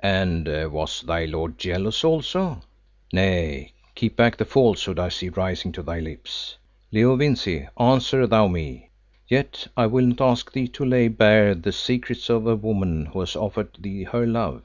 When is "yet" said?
9.28-9.68